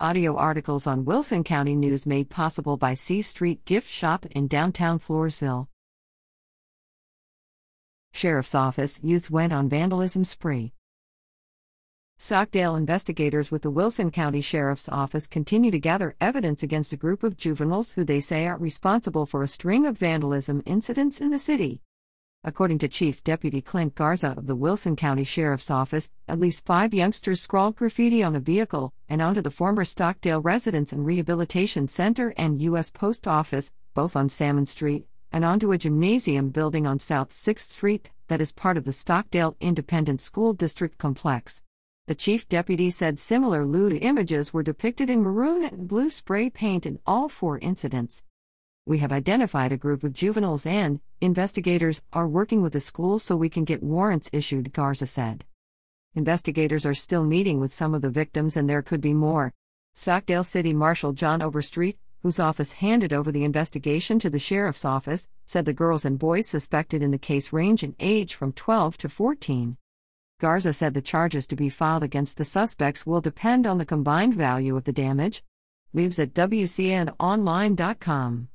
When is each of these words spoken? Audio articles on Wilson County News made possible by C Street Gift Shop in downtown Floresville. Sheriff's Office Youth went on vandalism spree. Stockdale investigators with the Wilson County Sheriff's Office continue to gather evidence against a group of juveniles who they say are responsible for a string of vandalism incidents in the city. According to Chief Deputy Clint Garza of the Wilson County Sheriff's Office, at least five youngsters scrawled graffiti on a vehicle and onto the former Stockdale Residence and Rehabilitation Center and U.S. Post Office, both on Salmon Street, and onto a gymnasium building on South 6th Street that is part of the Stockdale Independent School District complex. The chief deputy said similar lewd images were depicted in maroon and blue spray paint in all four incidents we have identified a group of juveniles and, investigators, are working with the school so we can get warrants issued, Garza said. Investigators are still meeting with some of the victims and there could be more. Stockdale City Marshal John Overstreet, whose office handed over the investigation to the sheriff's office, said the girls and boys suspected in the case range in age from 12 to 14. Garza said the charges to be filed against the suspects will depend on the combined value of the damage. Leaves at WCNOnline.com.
Audio 0.00 0.34
articles 0.34 0.88
on 0.88 1.04
Wilson 1.04 1.44
County 1.44 1.76
News 1.76 2.04
made 2.04 2.28
possible 2.28 2.76
by 2.76 2.94
C 2.94 3.22
Street 3.22 3.64
Gift 3.64 3.88
Shop 3.88 4.26
in 4.26 4.48
downtown 4.48 4.98
Floresville. 4.98 5.68
Sheriff's 8.12 8.56
Office 8.56 8.98
Youth 9.04 9.30
went 9.30 9.52
on 9.52 9.68
vandalism 9.68 10.24
spree. 10.24 10.72
Stockdale 12.18 12.74
investigators 12.74 13.52
with 13.52 13.62
the 13.62 13.70
Wilson 13.70 14.10
County 14.10 14.40
Sheriff's 14.40 14.88
Office 14.88 15.28
continue 15.28 15.70
to 15.70 15.78
gather 15.78 16.16
evidence 16.20 16.64
against 16.64 16.92
a 16.92 16.96
group 16.96 17.22
of 17.22 17.36
juveniles 17.36 17.92
who 17.92 18.02
they 18.02 18.18
say 18.18 18.48
are 18.48 18.58
responsible 18.58 19.26
for 19.26 19.44
a 19.44 19.48
string 19.48 19.86
of 19.86 19.96
vandalism 19.96 20.60
incidents 20.66 21.20
in 21.20 21.30
the 21.30 21.38
city. 21.38 21.82
According 22.46 22.78
to 22.80 22.88
Chief 22.88 23.24
Deputy 23.24 23.62
Clint 23.62 23.94
Garza 23.94 24.34
of 24.36 24.46
the 24.46 24.54
Wilson 24.54 24.96
County 24.96 25.24
Sheriff's 25.24 25.70
Office, 25.70 26.10
at 26.28 26.38
least 26.38 26.66
five 26.66 26.92
youngsters 26.92 27.40
scrawled 27.40 27.76
graffiti 27.76 28.22
on 28.22 28.36
a 28.36 28.40
vehicle 28.40 28.92
and 29.14 29.22
onto 29.22 29.40
the 29.40 29.50
former 29.50 29.84
Stockdale 29.84 30.40
Residence 30.40 30.92
and 30.92 31.06
Rehabilitation 31.06 31.86
Center 31.86 32.34
and 32.36 32.60
U.S. 32.60 32.90
Post 32.90 33.28
Office, 33.28 33.70
both 33.94 34.16
on 34.16 34.28
Salmon 34.28 34.66
Street, 34.66 35.06
and 35.30 35.44
onto 35.44 35.70
a 35.70 35.78
gymnasium 35.78 36.48
building 36.48 36.84
on 36.84 36.98
South 36.98 37.30
6th 37.30 37.70
Street 37.70 38.10
that 38.26 38.40
is 38.40 38.52
part 38.52 38.76
of 38.76 38.84
the 38.84 38.90
Stockdale 38.92 39.56
Independent 39.60 40.20
School 40.20 40.52
District 40.52 40.98
complex. 40.98 41.62
The 42.08 42.16
chief 42.16 42.48
deputy 42.48 42.90
said 42.90 43.20
similar 43.20 43.64
lewd 43.64 43.92
images 44.02 44.52
were 44.52 44.64
depicted 44.64 45.08
in 45.08 45.22
maroon 45.22 45.62
and 45.64 45.86
blue 45.86 46.10
spray 46.10 46.50
paint 46.50 46.84
in 46.84 46.98
all 47.06 47.28
four 47.28 47.58
incidents 47.60 48.20
we 48.86 48.98
have 48.98 49.12
identified 49.12 49.72
a 49.72 49.78
group 49.78 50.04
of 50.04 50.12
juveniles 50.12 50.66
and, 50.66 51.00
investigators, 51.22 52.02
are 52.12 52.28
working 52.28 52.60
with 52.60 52.74
the 52.74 52.80
school 52.80 53.18
so 53.18 53.34
we 53.34 53.48
can 53.48 53.64
get 53.64 53.82
warrants 53.82 54.28
issued, 54.30 54.74
Garza 54.74 55.06
said. 55.06 55.46
Investigators 56.16 56.86
are 56.86 56.94
still 56.94 57.24
meeting 57.24 57.58
with 57.58 57.72
some 57.72 57.92
of 57.94 58.02
the 58.02 58.10
victims 58.10 58.56
and 58.56 58.70
there 58.70 58.82
could 58.82 59.00
be 59.00 59.12
more. 59.12 59.52
Stockdale 59.94 60.44
City 60.44 60.72
Marshal 60.72 61.12
John 61.12 61.42
Overstreet, 61.42 61.98
whose 62.22 62.38
office 62.38 62.70
handed 62.72 63.12
over 63.12 63.32
the 63.32 63.44
investigation 63.44 64.18
to 64.20 64.30
the 64.30 64.38
sheriff's 64.38 64.84
office, 64.84 65.26
said 65.44 65.64
the 65.64 65.72
girls 65.72 66.04
and 66.04 66.18
boys 66.18 66.46
suspected 66.46 67.02
in 67.02 67.10
the 67.10 67.18
case 67.18 67.52
range 67.52 67.82
in 67.82 67.96
age 67.98 68.34
from 68.34 68.52
12 68.52 68.96
to 68.98 69.08
14. 69.08 69.76
Garza 70.40 70.72
said 70.72 70.94
the 70.94 71.02
charges 71.02 71.46
to 71.46 71.56
be 71.56 71.68
filed 71.68 72.02
against 72.02 72.36
the 72.36 72.44
suspects 72.44 73.04
will 73.04 73.20
depend 73.20 73.66
on 73.66 73.78
the 73.78 73.84
combined 73.84 74.34
value 74.34 74.76
of 74.76 74.84
the 74.84 74.92
damage. 74.92 75.42
Leaves 75.92 76.18
at 76.18 76.34
WCNOnline.com. 76.34 78.48